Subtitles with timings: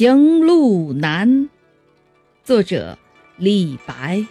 [0.00, 1.50] 行路难。
[2.42, 2.96] 作者：
[3.36, 4.24] 李白。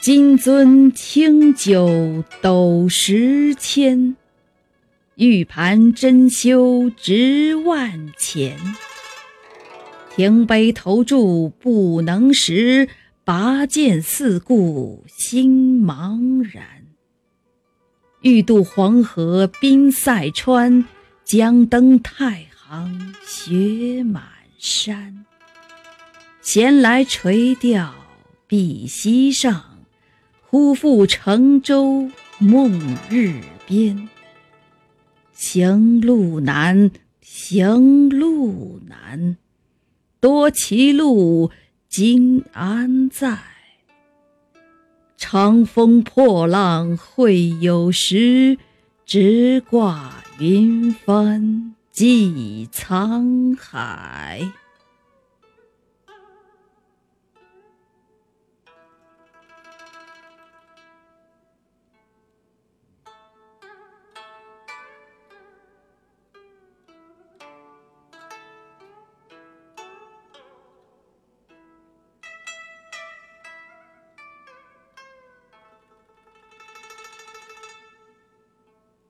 [0.00, 4.16] 金樽清酒斗十千，
[5.16, 8.58] 玉盘珍羞直万钱。
[10.16, 12.88] 停杯投箸不能食，
[13.22, 16.86] 拔剑四顾心茫然。
[18.22, 20.86] 欲渡黄河冰塞川，
[21.28, 24.24] 将登太行雪满
[24.58, 25.26] 山。
[26.40, 27.94] 闲来垂钓
[28.46, 29.84] 碧溪上，
[30.40, 34.08] 忽复乘舟梦日边。
[35.34, 39.36] 行路难，行路难。
[40.20, 41.50] 多歧路，
[41.90, 43.38] 今安在？
[45.18, 48.56] 长风破浪会有时，
[49.08, 54.42] 直挂云帆济沧海。